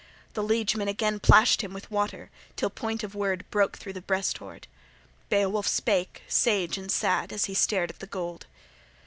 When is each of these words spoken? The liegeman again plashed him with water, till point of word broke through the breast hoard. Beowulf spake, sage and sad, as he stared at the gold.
The 0.33 0.41
liegeman 0.41 0.87
again 0.89 1.19
plashed 1.19 1.61
him 1.61 1.73
with 1.73 1.91
water, 1.91 2.31
till 2.55 2.71
point 2.71 3.03
of 3.03 3.13
word 3.13 3.45
broke 3.51 3.77
through 3.77 3.93
the 3.93 4.01
breast 4.01 4.39
hoard. 4.39 4.65
Beowulf 5.29 5.67
spake, 5.67 6.23
sage 6.27 6.75
and 6.75 6.89
sad, 6.91 7.31
as 7.31 7.45
he 7.45 7.53
stared 7.53 7.91
at 7.91 7.99
the 7.99 8.07
gold. 8.07 8.47